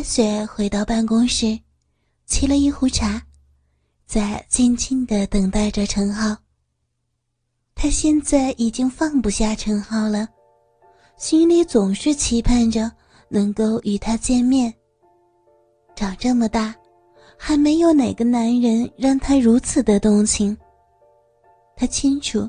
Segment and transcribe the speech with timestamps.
[0.00, 1.44] 白雪回到办公室，
[2.26, 3.22] 沏了一壶茶，
[4.06, 6.34] 在静静的等待着陈浩。
[7.74, 10.26] 他现在已经放不下陈浩了，
[11.18, 12.90] 心里总是期盼着
[13.28, 14.72] 能够与他见面。
[15.94, 16.74] 长这么大，
[17.36, 20.56] 还没有哪个男人让他如此的动情。
[21.76, 22.48] 他清楚，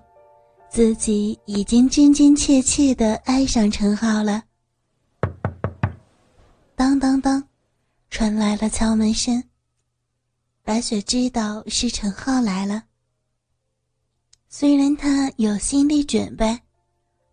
[0.69, 4.41] 自己已经真真切切的爱上陈浩了。
[6.81, 7.47] 当当当，
[8.09, 9.43] 传来了敲门声。
[10.63, 12.85] 白雪知道是陈浩来了。
[14.49, 16.59] 虽然他有心理准备，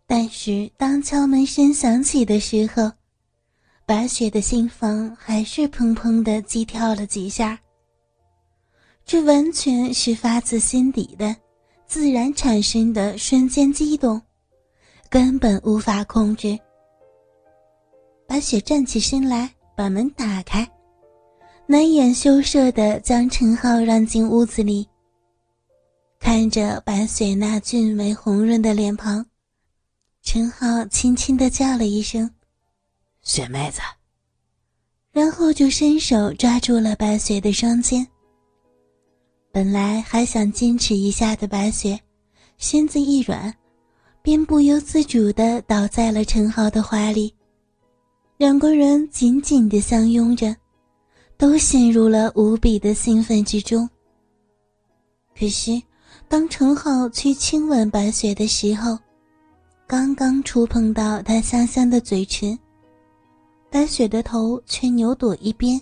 [0.06, 2.92] 但是当敲门声响起的时候，
[3.86, 7.58] 白雪的心房还是砰砰的激跳了几下。
[9.06, 11.34] 这完全是发自心底的、
[11.86, 14.20] 自然产生的瞬间激动，
[15.08, 16.58] 根本无法控制。
[18.28, 20.70] 白雪站起身来，把门打开，
[21.66, 24.86] 难掩羞涩的将陈浩让进屋子里。
[26.20, 29.24] 看着白雪那俊美红润的脸庞，
[30.22, 32.30] 陈浩轻轻的叫了一声
[33.24, 33.80] ：“雪妹子。”
[35.10, 38.06] 然后就伸手抓住了白雪的双肩。
[39.50, 41.98] 本来还想坚持一下的白雪，
[42.58, 43.52] 身子一软，
[44.20, 47.34] 便不由自主的倒在了陈浩的怀里。
[48.38, 50.54] 两个人紧紧的相拥着，
[51.36, 53.88] 都陷入了无比的兴奋之中。
[55.36, 55.82] 可是，
[56.28, 58.96] 当陈浩去亲吻白雪的时候，
[59.88, 62.56] 刚刚触碰到她香香的嘴唇，
[63.70, 65.80] 白雪的头却扭躲一边。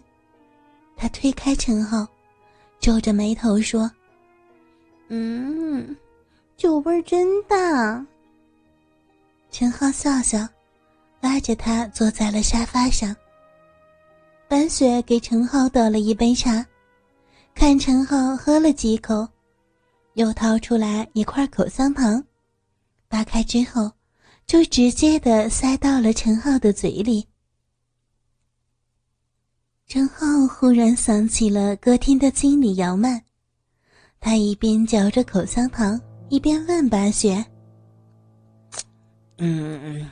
[0.97, 2.09] 他推开陈浩，
[2.81, 3.91] 皱着眉头说
[5.09, 5.95] ：“嗯，
[6.57, 8.03] 酒味真大。”
[9.53, 10.49] 陈浩笑笑。
[11.21, 13.15] 拉着他坐在了沙发上。
[14.49, 16.65] 白雪给陈浩倒了一杯茶，
[17.55, 19.27] 看陈浩喝了几口，
[20.15, 22.23] 又掏出来一块口香糖，
[23.09, 23.91] 扒开之后，
[24.47, 27.27] 就直接的塞到了陈浩的嘴里。
[29.89, 33.21] 陈浩忽然想起了歌厅的经理姚曼，
[34.21, 37.45] 他一边嚼着口香糖，一边问白雪
[39.39, 40.09] ：“嗯。”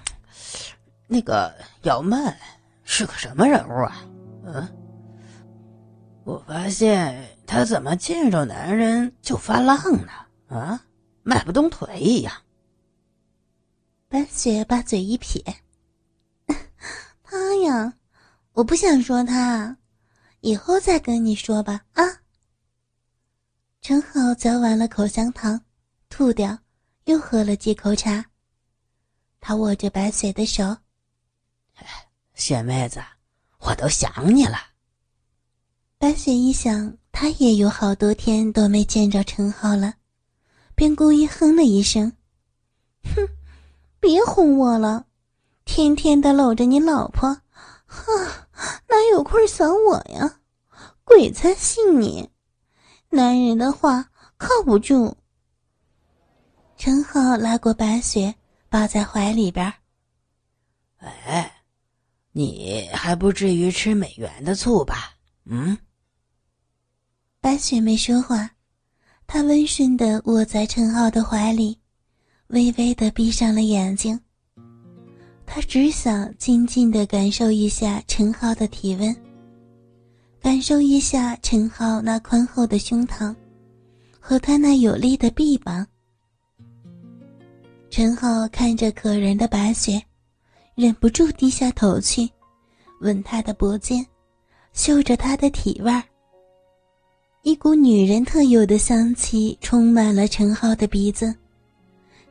[1.06, 2.36] 那个姚曼
[2.82, 4.04] 是个什么人物啊？
[4.44, 4.68] 嗯，
[6.24, 10.12] 我发现她怎么见着男人就发浪呢？
[10.48, 10.84] 啊，
[11.22, 12.32] 迈不动腿一样。
[14.08, 15.42] 白雪把嘴一撇
[17.24, 17.92] ：“他呀，
[18.52, 19.76] 我不想说他，
[20.40, 22.04] 以后再跟你说吧。”啊。
[23.80, 25.60] 陈好嚼完了口香糖，
[26.08, 26.58] 吐掉，
[27.04, 28.24] 又喝了几口茶。
[29.40, 30.76] 他握着白雪的手。
[32.34, 33.02] 雪妹子，
[33.60, 34.58] 我都想你了。
[35.98, 39.94] 白雪一想，她也有好多天都没见着陈浩了，
[40.74, 42.12] 便故意哼了一声
[43.14, 43.28] ：“哼，
[44.00, 45.06] 别哄我了，
[45.64, 47.40] 天天的搂着你老婆，
[47.86, 48.04] 哼，
[48.88, 50.40] 哪有空想我呀？
[51.04, 52.28] 鬼才信你，
[53.10, 55.16] 男人的话靠不住。”
[56.76, 58.34] 陈浩拉过白雪，
[58.68, 59.72] 抱在怀里边
[60.98, 61.53] 哎。
[62.36, 65.14] 你还不至于吃美元的醋吧？
[65.44, 65.78] 嗯。
[67.40, 68.50] 白雪没说话，
[69.24, 71.78] 她温顺的窝在陈浩的怀里，
[72.48, 74.20] 微微的闭上了眼睛。
[75.46, 79.14] 她只想静静的感受一下陈浩的体温，
[80.40, 83.32] 感受一下陈浩那宽厚的胸膛，
[84.18, 85.86] 和他那有力的臂膀。
[87.90, 90.02] 陈浩看着可人的白雪。
[90.74, 92.28] 忍不住低下头去，
[93.00, 94.04] 吻她的脖肩，
[94.72, 96.02] 嗅着她的体味儿。
[97.42, 101.34] 一股女人特有的香气充满了陈浩的鼻子，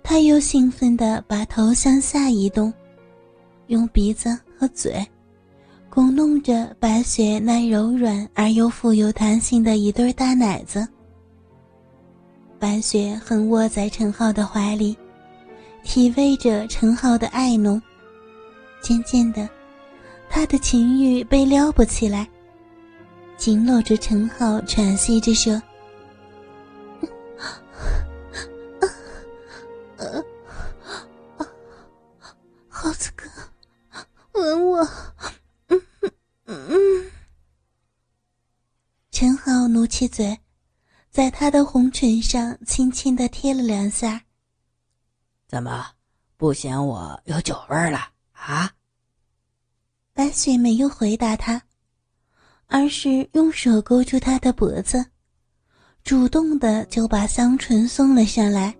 [0.01, 2.73] 他又兴奋地把头向下移动，
[3.67, 5.05] 用鼻子和嘴
[5.89, 10.85] 拱弄着白雪那柔软而又富有弹性的一对大奶子。
[12.57, 14.97] 白雪横卧在陈浩的怀里，
[15.83, 17.81] 体味着陈浩的爱浓。
[18.83, 19.49] 渐渐的，
[20.29, 22.29] 他的情欲被撩拨起来，
[23.37, 25.53] 紧搂着陈浩，喘息着说
[32.67, 33.23] ：“浩子哥，
[34.33, 34.85] 吻我。”。
[39.11, 40.37] 陈浩努起嘴，
[41.09, 44.25] 在他的红唇上轻轻的贴了两下。
[45.47, 45.91] 怎么，
[46.35, 48.09] 不嫌我有酒味了？
[48.45, 48.71] 啊！
[50.13, 51.61] 白雪没有回答他，
[52.67, 55.03] 而是用手勾住他的脖子，
[56.03, 58.75] 主动的就把香唇送了上来。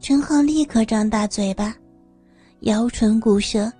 [0.00, 1.74] 陈浩立刻张大嘴巴，
[2.60, 3.72] 摇唇鼓舌，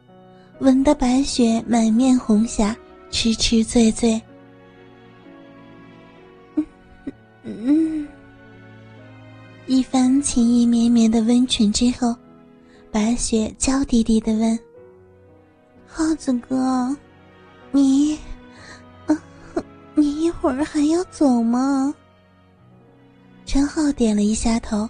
[0.61, 2.76] 吻得白雪满面红霞，
[3.11, 4.20] 痴痴醉醉。
[6.56, 6.64] 嗯
[7.44, 8.08] 嗯，
[9.67, 12.17] 一番情意绵绵的温存之后，
[12.90, 14.58] 白雪娇滴滴的问
[15.87, 16.96] ：“耗子哥，
[17.70, 18.19] 你，
[19.94, 21.94] 你一会儿还要走吗？”
[23.44, 24.88] 陈浩点了一下头。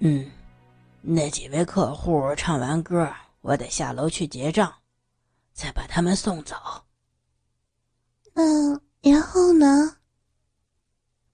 [0.00, 0.30] 嗯，
[1.00, 3.10] 那几位客户唱完歌，
[3.40, 4.72] 我得下楼去结账，
[5.52, 6.56] 再把他们送走。
[8.34, 9.96] 嗯，然后呢？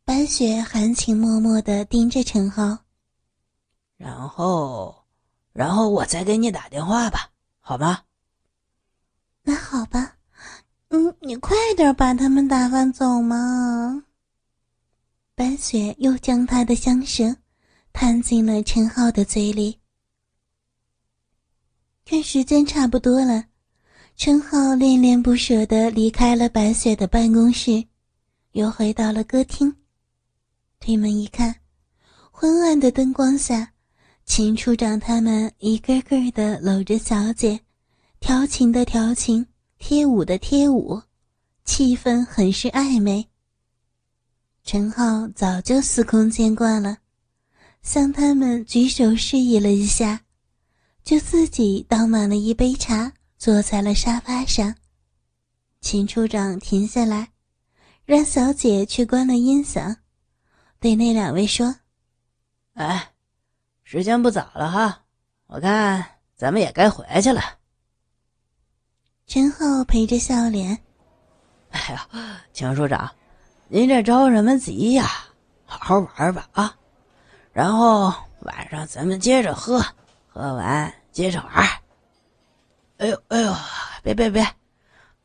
[0.04, 2.76] 白雪含情脉脉的盯着陈浩。
[3.96, 4.99] 然后，
[5.52, 7.30] 然后我再给你打电话吧，
[7.60, 8.02] 好吗？
[9.42, 10.16] 那好吧，
[10.88, 14.04] 嗯，你快点把他们打发走嘛。
[15.34, 17.36] 白雪又将他的香舌。
[17.92, 19.80] 探进了陈浩的嘴里。
[22.04, 23.46] 看时间差不多了，
[24.14, 27.84] 陈浩恋恋不舍的离开了白雪的办公室，
[28.52, 29.76] 又回到了歌厅。
[30.78, 31.52] 推门一看，
[32.30, 33.72] 昏暗的灯光下，
[34.30, 37.62] 秦处长他们一个个的搂着小姐，
[38.20, 39.44] 调情的调情，
[39.76, 41.02] 贴舞的贴舞，
[41.64, 43.28] 气氛很是暧昧。
[44.62, 46.98] 陈浩早就司空见惯了。
[47.82, 50.20] 向他们举手示意了一下，
[51.02, 54.76] 就自己倒满了一杯茶，坐在了沙发上。
[55.80, 57.32] 秦处长停下来，
[58.04, 59.96] 让小姐去关了音响，
[60.78, 61.74] 对那两位说
[62.74, 63.10] ：“哎，
[63.92, 65.02] 时间不早了哈，
[65.48, 66.06] 我看
[66.36, 67.42] 咱们也该回去了。”
[69.26, 70.78] 陈浩陪着笑脸
[71.70, 72.08] ：“哎呀，
[72.52, 73.12] 秦处长，
[73.66, 75.08] 您这着什么急呀？
[75.64, 76.76] 好好玩吧啊！”
[77.52, 79.84] 然后晚上咱们接着喝，
[80.28, 81.68] 喝完接着玩。
[82.98, 83.52] 哎呦哎呦，
[84.04, 84.46] 别别别，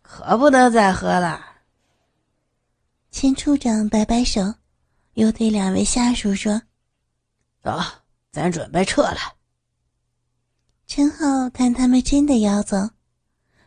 [0.02, 1.40] 可不能再喝了。
[3.12, 4.42] 秦处长摆摆手，
[5.14, 6.60] 又对两位下属说
[7.62, 7.80] ：“走，
[8.36, 9.18] 咱准备撤了。”
[10.86, 12.90] 陈浩看他们真的要走，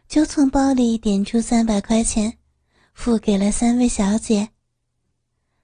[0.07, 2.37] 就从包里点出三百块钱，
[2.93, 4.51] 付给了三位小姐。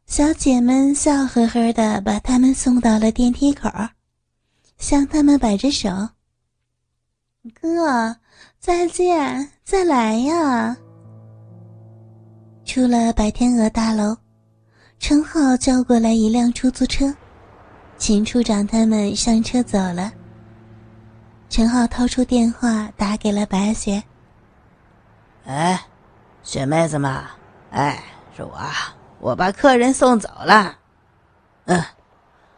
[0.07, 3.71] 小姐们笑呵呵的把他们送到了电梯口，
[4.79, 5.89] 向他们摆着手
[7.61, 8.17] ：“哥，
[8.59, 10.77] 再见，再来呀！”
[12.67, 14.17] 出了白天鹅大楼，
[14.99, 17.15] 陈浩叫过来一辆出租车，
[17.97, 20.13] 秦处长他们上车走了。
[21.49, 24.03] 陈浩掏出电话打给了白雪
[25.47, 25.81] ：“哎，
[26.43, 27.31] 雪妹子嘛，
[27.71, 28.03] 哎，
[28.37, 28.59] 是我。”
[29.21, 30.77] 我把客人送走了，
[31.65, 31.83] 嗯，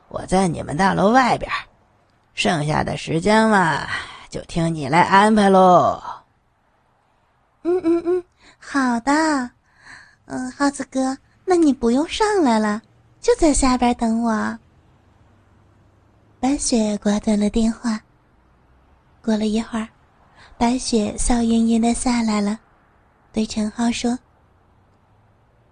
[0.09, 1.49] 我在你们大楼外边，
[2.35, 3.87] 剩下的时间嘛，
[4.29, 6.03] 就听你来安排喽。
[7.63, 8.25] 嗯嗯嗯，
[8.59, 9.13] 好的，
[10.25, 12.83] 嗯，耗子哥，那你不用上来了，
[13.21, 14.59] 就在下边等我。
[16.47, 18.01] 白雪挂断了电话。
[19.21, 19.89] 过了一会儿，
[20.57, 22.61] 白雪笑盈盈的下来了，
[23.33, 24.17] 对陈浩说：“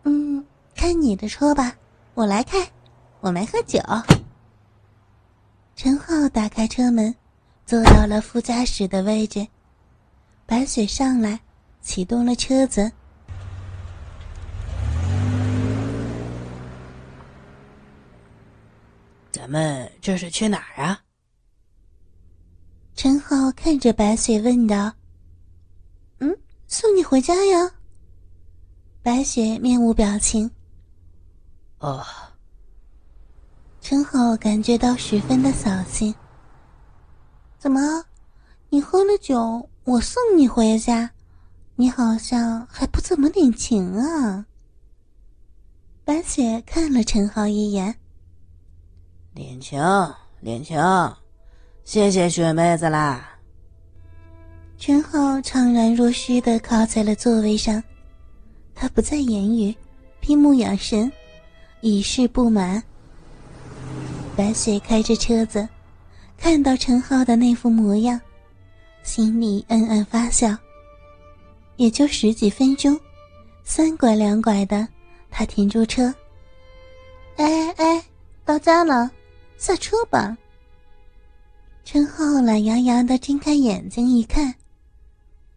[0.02, 0.44] 嗯。”
[0.74, 1.76] 开你的车吧，
[2.14, 2.58] 我来开，
[3.20, 3.78] 我没喝酒。
[5.76, 7.14] 陈浩打开车门，
[7.64, 9.46] 坐到了副驾驶的位置。
[10.44, 11.38] 白雪上来，
[11.82, 12.90] 启动了车子。
[19.44, 21.02] 咱们这是去哪儿啊？
[22.94, 24.90] 陈浩看着白雪问道
[26.20, 26.34] ：“嗯，
[26.66, 27.70] 送你回家呀。”
[29.04, 30.50] 白雪面无表情。
[31.80, 32.02] 哦，
[33.82, 36.14] 陈浩感觉到十分的扫兴。
[37.58, 38.02] 怎么，
[38.70, 41.10] 你喝了酒，我送你回家，
[41.76, 44.46] 你好像还不怎么领情啊？
[46.02, 47.94] 白雪看了陈浩一眼，
[49.34, 49.82] 领情，
[50.40, 50.78] 领情，
[51.82, 53.36] 谢谢雪妹子啦。
[54.78, 57.82] 陈浩怅然若失的靠在了座位上，
[58.76, 59.74] 他不再言语，
[60.20, 61.10] 闭目养神。
[61.80, 62.82] 以示不满。
[64.34, 65.68] 白雪开着车子，
[66.38, 68.18] 看到陈浩的那副模样，
[69.02, 70.56] 心里暗暗发笑。
[71.76, 72.98] 也就十几分钟，
[73.64, 74.88] 三拐两拐的，
[75.30, 76.14] 他停住车。
[77.36, 78.02] 哎哎，
[78.46, 79.10] 到家了，
[79.64, 80.36] 下车吧。
[81.84, 84.54] 陈浩懒洋洋的睁开眼睛一看，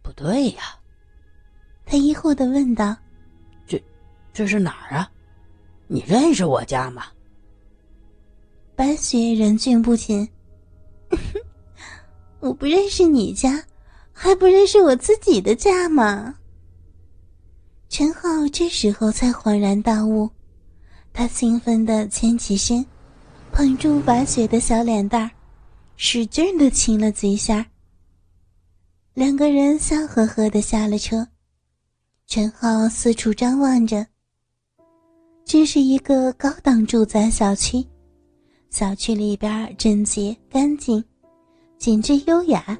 [0.01, 0.79] 不对呀，
[1.85, 2.95] 他他疑惑的问道
[3.67, 3.83] ：“这，
[4.31, 5.11] 这是哪儿啊？
[5.87, 7.07] 你认识我家吗？”
[8.75, 10.29] 白雪忍俊不禁
[12.39, 13.63] ：“我不认识你家，
[14.13, 16.35] 还不认识我自己的家吗？”
[17.89, 20.29] 陈浩这时候才恍然大悟，
[21.11, 22.85] 他兴奋的牵起身，
[23.57, 25.31] 捧住白雪的小脸蛋儿，
[25.95, 27.65] 使劲的亲了几下。
[29.15, 31.27] 两个人笑呵呵的下了车，
[32.27, 34.05] 陈浩四处张望着。
[35.43, 37.83] 这是一个高档住宅小区，
[38.69, 41.03] 小区里边整洁干净，
[41.79, 42.77] 简直优雅。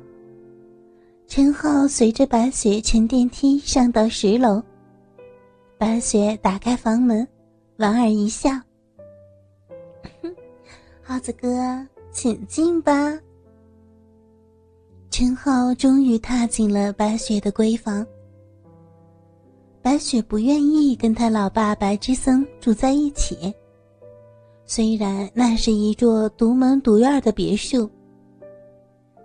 [1.27, 4.61] 陈浩随着白雪乘电梯上到十楼。
[5.79, 7.27] 白雪打开房门，
[7.77, 8.51] 莞尔一笑
[11.07, 11.47] ：“耗子哥，
[12.11, 13.17] 请进吧。”
[15.09, 18.05] 陈浩终于踏进了白雪的闺房。
[19.81, 23.53] 白雪不愿意跟他老爸白之森住在一起，
[24.65, 27.89] 虽然那是一座独门独院的别墅，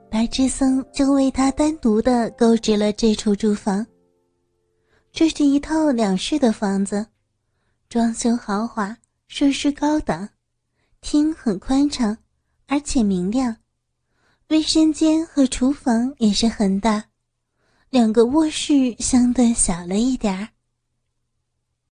[0.08, 3.84] 白之森就为他单独的购置了这处住房。
[5.10, 7.04] 这是一套两室的房子，
[7.88, 8.96] 装修豪华，
[9.26, 10.28] 设施高档，
[11.02, 12.16] 厅很宽敞，
[12.66, 13.58] 而且明亮。
[14.48, 17.06] 卫生间和厨房也是很大，
[17.90, 20.48] 两个卧室相对小了一点儿。